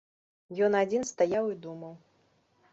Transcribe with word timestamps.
Ён 0.67 0.77
адзін 0.81 1.05
стаяў 1.11 1.45
і 1.53 1.61
думаў. 1.69 1.95